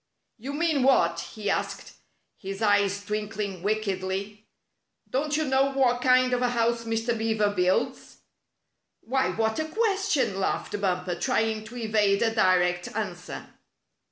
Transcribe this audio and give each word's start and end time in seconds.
''You 0.39 0.57
mean 0.57 0.81
what?" 0.81 1.19
he 1.35 1.47
asked, 1.47 1.93
his 2.35 2.59
eyes 2.63 3.05
twink 3.05 3.35
ling 3.35 3.61
wickedly." 3.61 4.47
Don't 5.11 5.37
you 5.37 5.43
know 5.45 5.69
what 5.73 6.01
kind 6.01 6.33
of 6.33 6.41
a 6.41 6.49
house 6.49 6.85
Mr. 6.85 7.15
Beaver 7.15 7.51
builds?" 7.51 8.17
"Why, 9.01 9.29
what 9.29 9.59
a 9.59 9.65
question?" 9.65 10.39
laughed 10.39 10.81
Bumper, 10.81 11.13
trying 11.13 11.63
to 11.65 11.77
evade 11.77 12.23
a 12.23 12.33
direct 12.33 12.87
answer. 12.95 13.45